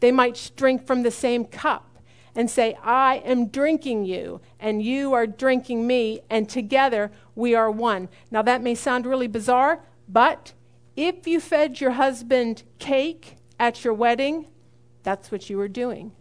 [0.00, 1.91] They might drink from the same cup
[2.34, 7.70] and say, I am drinking you, and you are drinking me, and together we are
[7.70, 8.08] one.
[8.30, 10.52] Now, that may sound really bizarre, but
[10.96, 14.46] If you fed your husband cake at your wedding,
[15.02, 16.12] that's what you were doing.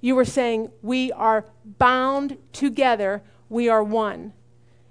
[0.00, 4.32] You were saying, We are bound together, we are one.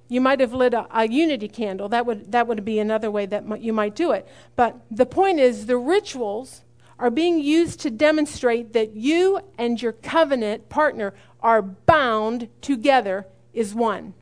[0.07, 1.89] You might have lit a, a, unity candle.
[1.89, 4.27] That would, that would be another way that m- you might do it.
[4.55, 6.61] But the point is, the rituals
[6.97, 13.75] are being used to demonstrate that you and your covenant partner are bound together is
[13.75, 14.13] one.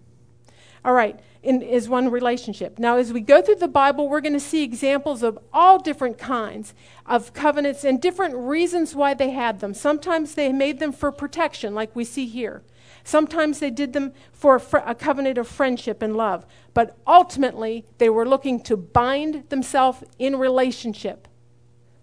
[0.83, 2.79] All right, in, is one relationship.
[2.79, 6.17] Now, as we go through the Bible, we're going to see examples of all different
[6.17, 6.73] kinds
[7.05, 9.73] of covenants and different reasons why they had them.
[9.73, 12.63] Sometimes they made them for protection, like we see here.
[13.03, 16.45] Sometimes they did them for a, fr- a covenant of friendship and love.
[16.73, 21.27] But ultimately, they were looking to bind themselves in relationship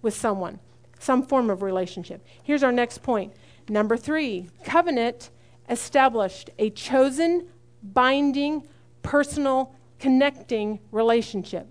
[0.02, 0.58] with someone,
[0.98, 2.24] some form of relationship.
[2.42, 3.32] Here's our next point.
[3.68, 5.30] Number three covenant
[5.68, 7.46] established a chosen,
[7.82, 8.66] binding,
[9.02, 11.68] personal, connecting relationship.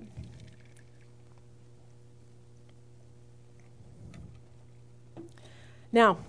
[5.91, 6.19] Now,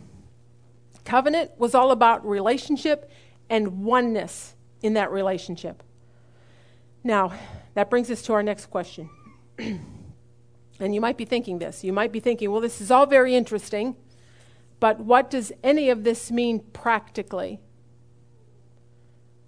[1.05, 3.11] covenant was all about relationship
[3.51, 5.83] and oneness in that relationship.
[7.05, 7.33] Now,
[7.75, 9.11] that brings us to our next question.
[10.81, 11.85] and you might be thinking this.
[11.85, 13.97] You might be thinking, well, this is all very interesting,
[14.81, 17.61] but what does any of this mean practically?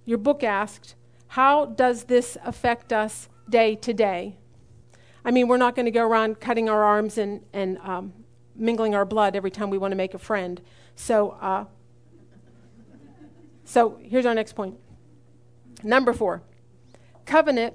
[0.05, 0.95] Your book asked,
[1.29, 4.37] how does this affect us day to day?
[5.25, 8.13] I mean, we're not going to go around cutting our arms and, and um,
[8.55, 10.61] mingling our blood every time we want to make a friend.
[10.95, 11.65] So, uh,
[13.65, 14.77] so here's our next point.
[15.83, 16.43] Number four
[17.25, 17.75] covenant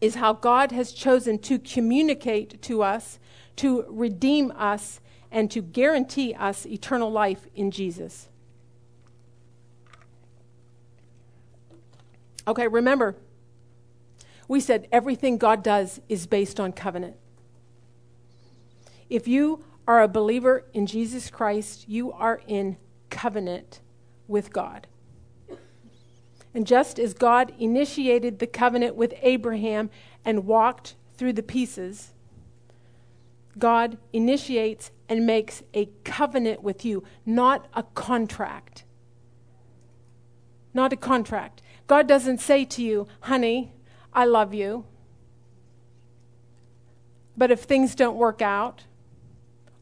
[0.00, 3.18] is how God has chosen to communicate to us,
[3.56, 8.28] to redeem us, and to guarantee us eternal life in Jesus.
[12.46, 13.14] Okay, remember,
[14.46, 17.16] we said everything God does is based on covenant.
[19.10, 22.78] If you are a believer in Jesus Christ, you are in
[23.10, 23.80] covenant
[24.26, 24.86] with God.
[26.54, 29.90] And just as God initiated the covenant with Abraham
[30.24, 32.12] and walked through the pieces,
[33.58, 38.84] God initiates and makes a covenant with you, not a contract.
[40.72, 41.62] Not a contract.
[41.86, 43.72] God doesn't say to you, honey,
[44.12, 44.84] I love you.
[47.36, 48.84] But if things don't work out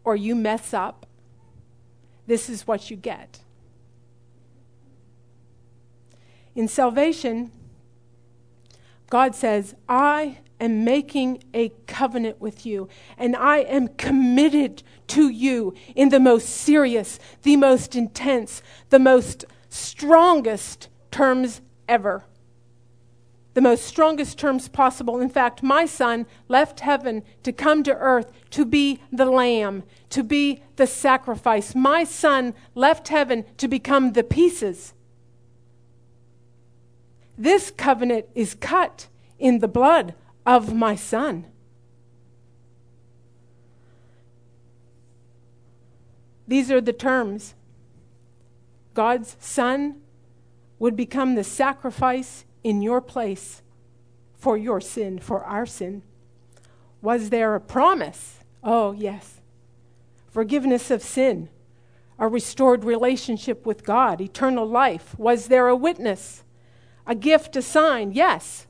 [0.05, 1.07] or you mess up,
[2.27, 3.41] this is what you get.
[6.57, 7.53] In salvation,
[9.11, 12.89] God says, I am making a covenant with you,
[13.19, 19.45] and I am committed to you in the most serious, the most intense, the most
[19.69, 22.25] strongest terms ever.
[23.53, 25.21] The most strongest terms possible.
[25.21, 30.23] In fact, my son left heaven to come to earth to be the lamb, to
[30.23, 31.75] be the sacrifice.
[31.75, 34.95] My son left heaven to become the pieces.
[37.39, 39.09] This covenant is cut
[39.39, 40.15] in the blood
[40.45, 41.47] of my son.
[46.49, 47.55] These are the terms.
[48.95, 50.01] God's son
[50.79, 53.63] would become the sacrifice in your place
[54.35, 56.03] for your sin, for our sin.
[57.03, 58.41] Was there a promise?
[58.63, 59.41] Oh, yes.
[60.31, 61.49] Forgiveness of sin,
[62.19, 65.19] a restored relationship with God, eternal life.
[65.19, 66.45] Was there a witness?
[67.07, 68.13] A gift, a sign?
[68.13, 68.67] Yes.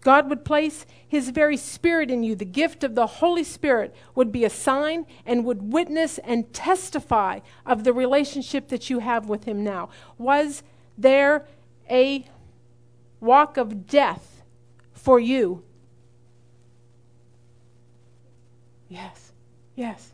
[0.00, 2.34] God would place His very Spirit in you.
[2.34, 7.40] The gift of the Holy Spirit would be a sign and would witness and testify
[7.64, 9.88] of the relationship that you have with Him now.
[10.16, 10.62] Was
[10.96, 11.46] there
[11.90, 12.26] a
[13.20, 14.42] walk of death
[14.92, 15.62] for you?
[18.88, 19.32] Yes,
[19.74, 20.12] yes,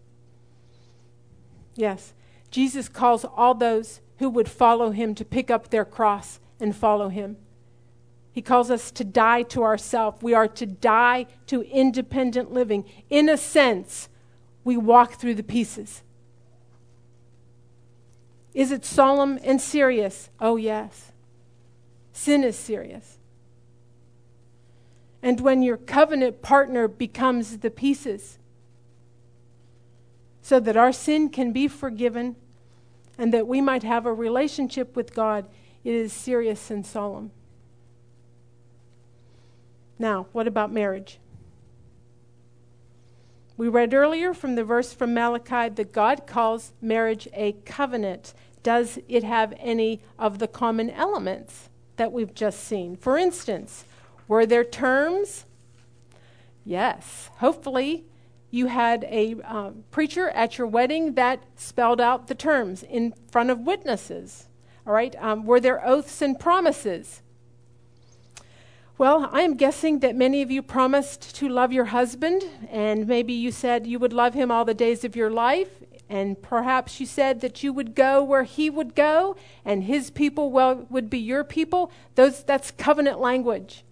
[1.75, 2.15] yes.
[2.51, 7.11] Jesus calls all those who would follow him to pick up their cross and follow
[7.11, 7.37] him.
[8.33, 10.23] He calls us to die to ourselves.
[10.23, 12.87] We are to die to independent living.
[13.11, 14.09] In a sense,
[14.65, 16.03] we walk through the pieces.
[18.55, 20.31] Is it solemn and serious?
[20.41, 21.13] Oh, yes.
[22.13, 23.19] Sin is serious.
[25.23, 28.39] And when your covenant partner becomes the pieces,
[30.43, 32.35] so that our sin can be forgiven
[33.17, 35.47] and that we might have a relationship with God,
[35.85, 37.31] it is serious and solemn.
[39.99, 41.19] Now, what about marriage?
[43.57, 48.35] We read earlier from the verse from Malachi that God calls marriage a covenant.
[48.63, 52.97] Does it have any of the common elements that we've just seen?
[52.97, 53.85] For instance,
[54.27, 55.45] were there terms?
[56.65, 57.31] Yes.
[57.37, 58.07] Hopefully,
[58.51, 63.51] you had a uh, preacher at your wedding that spelled out the terms in front
[63.51, 64.49] of witnesses.
[64.87, 65.15] All right?
[65.19, 67.23] Um, were there oaths and promises?
[68.99, 73.33] Well, I am guessing that many of you promised to love your husband, and maybe
[73.33, 77.07] you said you would love him all the days of your life, and perhaps you
[77.07, 81.19] said that you would go where he would go, and his people well, would be
[81.19, 81.91] your people.
[82.15, 83.83] Those, that's covenant language.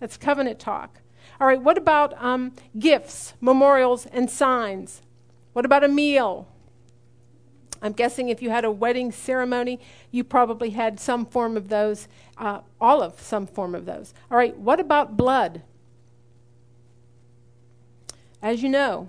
[0.00, 1.00] That's covenant talk.
[1.40, 5.02] All right, what about um, gifts, memorials, and signs?
[5.52, 6.48] What about a meal?
[7.84, 9.78] I'm guessing if you had a wedding ceremony,
[10.10, 12.08] you probably had some form of those,
[12.38, 14.14] uh, all of some form of those.
[14.30, 15.60] All right, what about blood?
[18.40, 19.08] As you know,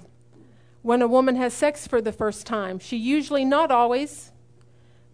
[0.82, 4.34] when a woman has sex for the first time, she usually, not always,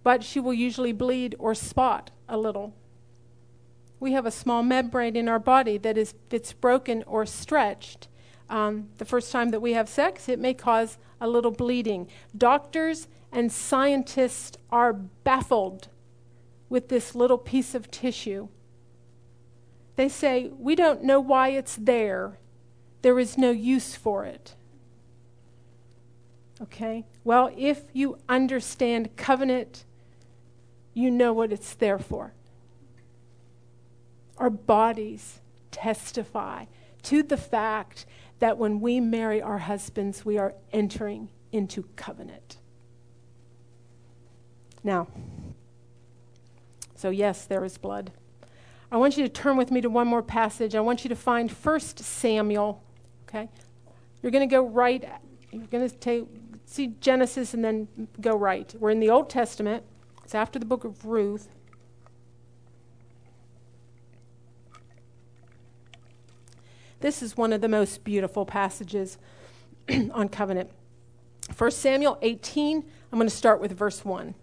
[0.01, 2.73] but she will usually bleed or spot a little.
[3.99, 8.07] We have a small membrane in our body that is, if it's broken or stretched,
[8.49, 12.07] um, the first time that we have sex, it may cause a little bleeding.
[12.35, 15.87] Doctors and scientists are baffled
[16.69, 18.47] with this little piece of tissue.
[19.95, 22.39] They say, We don't know why it's there,
[23.01, 24.55] there is no use for it.
[26.61, 27.05] Okay?
[27.23, 29.85] Well, if you understand covenant,
[30.93, 32.33] you know what it's there for.
[34.37, 35.39] Our bodies
[35.71, 36.65] testify
[37.03, 38.05] to the fact
[38.39, 42.57] that when we marry our husbands, we are entering into covenant.
[44.83, 45.07] Now,
[46.95, 48.11] so yes, there is blood.
[48.91, 50.75] I want you to turn with me to one more passage.
[50.75, 52.83] I want you to find 1 Samuel.
[53.27, 53.49] Okay?
[54.21, 55.09] You're going to go right,
[55.51, 56.25] you're going to take,
[56.65, 57.87] see Genesis and then
[58.19, 58.73] go right.
[58.79, 59.83] We're in the Old Testament,
[60.23, 61.49] it's after the book of Ruth.
[66.99, 69.17] This is one of the most beautiful passages
[69.89, 70.69] on covenant.
[71.57, 74.35] 1 Samuel 18, I'm going to start with verse 1.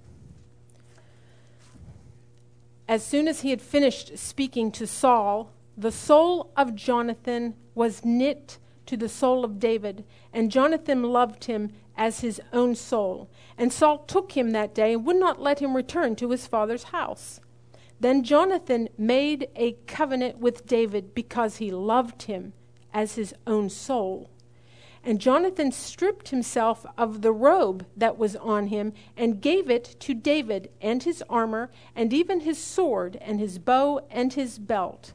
[2.89, 8.59] As soon as he had finished speaking to Saul, the soul of Jonathan was knit
[8.87, 13.29] to the soul of David, and Jonathan loved him as his own soul.
[13.59, 16.85] And Saul took him that day and would not let him return to his father's
[16.85, 17.41] house.
[18.01, 22.55] Then Jonathan made a covenant with David because he loved him
[22.95, 24.31] as his own soul.
[25.09, 30.13] And Jonathan stripped himself of the robe that was on him and gave it to
[30.13, 35.15] David and his armor and even his sword and his bow and his belt.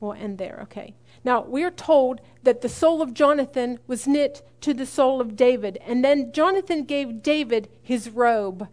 [0.00, 0.94] We'll end there, okay.
[1.22, 5.36] Now, we are told that the soul of Jonathan was knit to the soul of
[5.36, 8.66] David, and then Jonathan gave David his robe.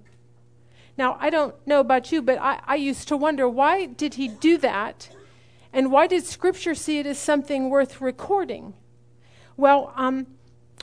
[0.98, 4.30] Now, I don't know about you, but I, I used to wonder why did he
[4.30, 5.10] do that?
[5.74, 8.76] And why did Scripture see it as something worth recording?
[9.58, 10.28] Well, um,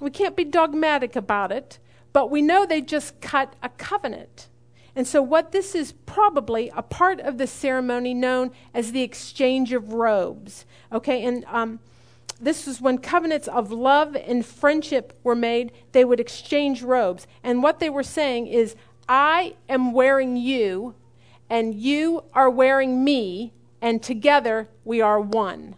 [0.01, 1.79] we can't be dogmatic about it,
[2.13, 4.49] but we know they just cut a covenant.
[4.97, 9.73] And so, what this is probably a part of the ceremony known as the exchange
[9.73, 10.67] of robes.
[10.91, 11.79] Okay, and um,
[12.41, 17.27] this is when covenants of love and friendship were made, they would exchange robes.
[17.43, 18.75] And what they were saying is,
[19.09, 20.95] I am wearing you,
[21.49, 25.77] and you are wearing me, and together we are one.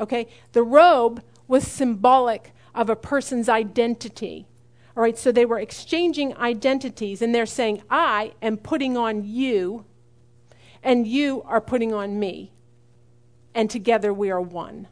[0.00, 4.46] Okay, the robe was symbolic of a person's identity.
[4.96, 9.84] All right, so they were exchanging identities, and they're saying, I am putting on you,
[10.82, 12.52] and you are putting on me.
[13.52, 14.86] And together we are one.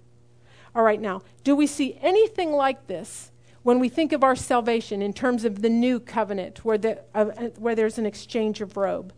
[0.74, 3.30] All right, now, do we see anything like this
[3.62, 7.26] when we think of our salvation in terms of the new covenant where, the, uh,
[7.56, 9.12] where there's an exchange of robe?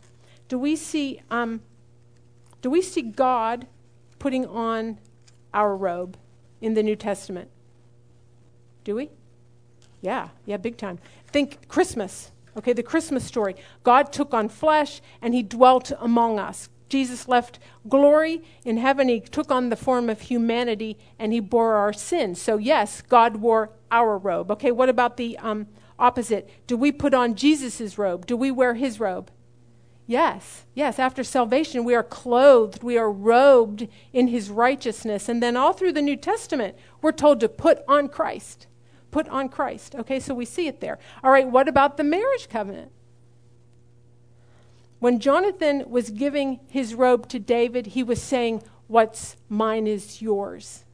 [0.46, 1.62] Do we see, um,
[2.60, 3.66] do we see God
[4.18, 4.98] putting on
[5.54, 6.18] our robe
[6.60, 7.50] in the New Testament?
[8.88, 9.10] Do we?
[10.00, 10.98] Yeah, yeah, big time.
[11.26, 12.32] Think Christmas.
[12.56, 13.54] Okay, the Christmas story.
[13.84, 16.70] God took on flesh and he dwelt among us.
[16.88, 19.10] Jesus left glory in heaven.
[19.10, 22.40] He took on the form of humanity and he bore our sins.
[22.40, 24.50] So, yes, God wore our robe.
[24.52, 25.66] Okay, what about the um,
[25.98, 26.48] opposite?
[26.66, 28.24] Do we put on Jesus' robe?
[28.24, 29.30] Do we wear his robe?
[30.06, 30.98] Yes, yes.
[30.98, 35.28] After salvation, we are clothed, we are robed in his righteousness.
[35.28, 38.66] And then all through the New Testament, we're told to put on Christ.
[39.10, 39.94] Put on Christ.
[39.94, 40.98] Okay, so we see it there.
[41.22, 42.92] All right, what about the marriage covenant?
[44.98, 50.84] When Jonathan was giving his robe to David, he was saying, What's mine is yours.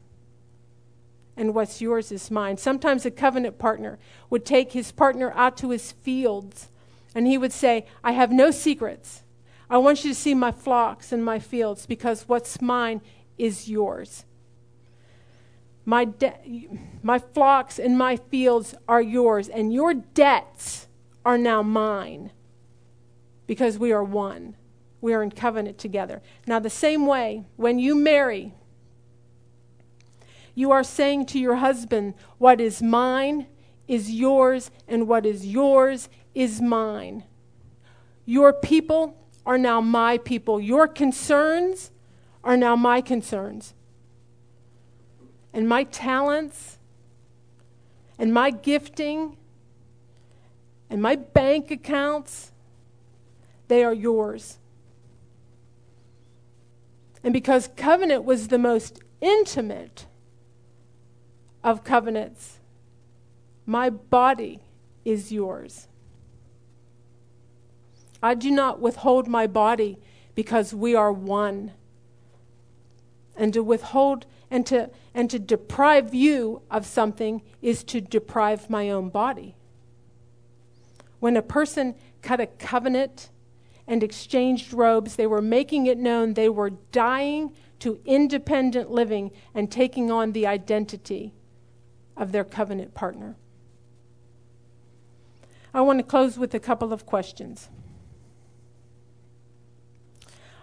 [1.36, 2.56] And what's yours is mine.
[2.56, 3.98] Sometimes a covenant partner
[4.30, 6.68] would take his partner out to his fields
[7.14, 9.22] and he would say, I have no secrets.
[9.70, 13.00] I want you to see my flocks and my fields because what's mine
[13.38, 14.24] is yours.
[15.84, 16.68] My, de-
[17.02, 20.88] my flocks and my fields are yours, and your debts
[21.24, 22.30] are now mine
[23.46, 24.56] because we are one.
[25.00, 26.22] We are in covenant together.
[26.46, 28.54] Now, the same way, when you marry,
[30.54, 33.46] you are saying to your husband, What is mine
[33.86, 37.24] is yours, and what is yours is mine.
[38.24, 40.60] Your people are now my people.
[40.60, 41.90] Your concerns
[42.42, 43.74] are now my concerns.
[45.54, 46.78] And my talents
[48.18, 49.36] and my gifting
[50.90, 52.50] and my bank accounts,
[53.68, 54.58] they are yours.
[57.22, 60.06] And because covenant was the most intimate
[61.62, 62.58] of covenants,
[63.64, 64.60] my body
[65.04, 65.86] is yours.
[68.20, 69.98] I do not withhold my body
[70.34, 71.72] because we are one.
[73.36, 78.90] And to withhold and to, and to deprive you of something is to deprive my
[78.90, 79.56] own body.
[81.20, 83.30] When a person cut a covenant
[83.86, 89.70] and exchanged robes, they were making it known they were dying to independent living and
[89.70, 91.34] taking on the identity
[92.16, 93.36] of their covenant partner.
[95.72, 97.68] I want to close with a couple of questions.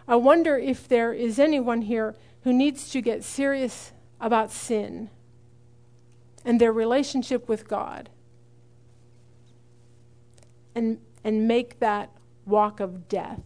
[0.08, 5.10] I wonder if there is anyone here who needs to get serious about sin
[6.44, 8.10] and their relationship with God
[10.74, 12.12] and, and make that
[12.46, 13.42] walk of death.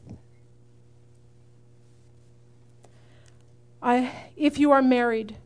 [3.81, 5.37] I, if you are married,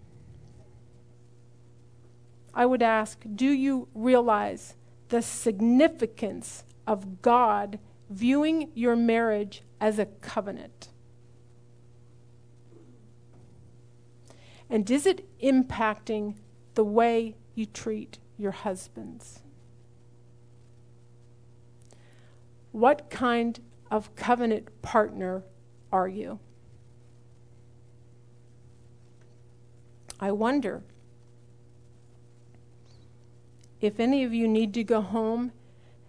[2.53, 4.75] I would ask do you realize
[5.09, 7.79] the significance of God
[8.09, 10.89] viewing your marriage as a covenant?
[14.69, 16.35] And is it impacting
[16.75, 19.41] the way you treat your husbands?
[22.71, 23.59] What kind
[23.89, 25.43] of covenant partner
[25.91, 26.39] are you?
[30.19, 30.83] I wonder
[33.81, 35.51] if any of you need to go home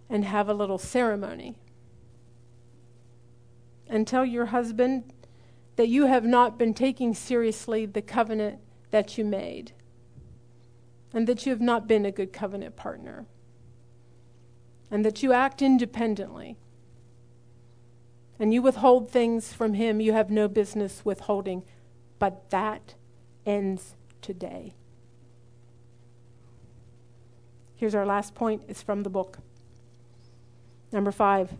[0.09, 1.55] and have a little ceremony
[3.87, 5.13] and tell your husband
[5.81, 8.59] that you have not been taking seriously the covenant
[8.91, 9.71] that you made
[11.11, 13.25] and that you have not been a good covenant partner
[14.91, 16.55] and that you act independently
[18.39, 21.63] and you withhold things from him you have no business withholding,
[22.19, 22.93] but that
[23.43, 24.75] ends today.
[27.75, 29.39] Here's our last point it's from the book.
[30.91, 31.53] Number five,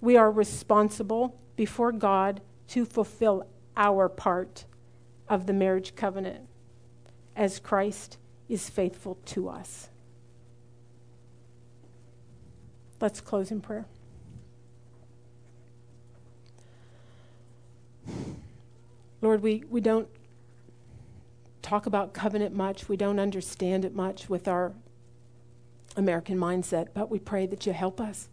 [0.00, 3.46] we are responsible before God to fulfill
[3.76, 4.64] our part
[5.28, 6.46] of the marriage covenant
[7.36, 9.88] as Christ is faithful to us.
[13.00, 13.86] Let's close in prayer.
[19.20, 20.08] Lord, we, we don't
[21.62, 22.88] talk about covenant much.
[22.88, 24.72] We don't understand it much with our
[25.96, 28.28] American mindset, but we pray that you help us.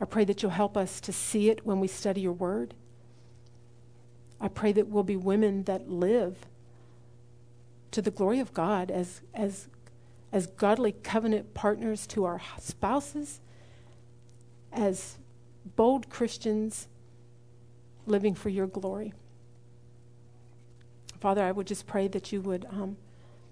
[0.00, 2.74] I pray that you'll help us to see it when we study your word.
[4.40, 6.46] I pray that we'll be women that live
[7.90, 9.68] to the glory of God as, as,
[10.32, 13.40] as godly covenant partners to our spouses
[14.72, 15.18] as
[15.76, 16.88] bold Christians
[18.06, 19.12] living for your glory.
[21.20, 22.96] Father, I would just pray that you would um,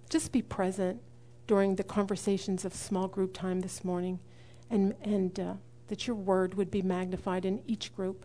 [0.09, 1.01] just be present
[1.47, 4.20] during the conversations of small group time this morning
[4.70, 5.55] and, and uh,
[5.89, 8.24] that your word would be magnified in each group.